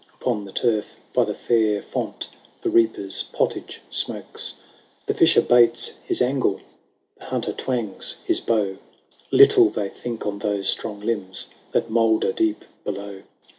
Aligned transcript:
Upon 0.19 0.45
the 0.45 0.51
turf 0.51 0.97
by 1.13 1.25
the 1.25 1.35
Fair 1.35 1.79
Fount 1.79 2.27
The 2.63 2.71
reaper's 2.71 3.21
pottage 3.21 3.81
smokes. 3.91 4.55
The 5.05 5.13
fisher 5.13 5.43
baits 5.43 5.93
his 6.03 6.23
angle; 6.23 6.59
The 7.19 7.25
hunter 7.25 7.53
twangs 7.53 8.17
his 8.25 8.39
bow; 8.39 8.77
Little 9.29 9.69
they 9.69 9.89
think 9.89 10.25
on 10.25 10.39
those 10.39 10.67
strong 10.67 11.01
limbs 11.01 11.49
That 11.73 11.91
moulder 11.91 12.31
deep 12.31 12.65
below. 12.83 13.21